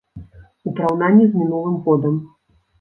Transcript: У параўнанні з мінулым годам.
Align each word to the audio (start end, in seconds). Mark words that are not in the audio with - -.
У 0.71 0.73
параўнанні 0.79 1.29
з 1.29 1.33
мінулым 1.43 1.79
годам. 1.87 2.19